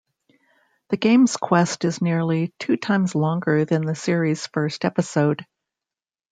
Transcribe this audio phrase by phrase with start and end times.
[0.89, 5.45] The game's quest is nearly two times longer than the series' first episode.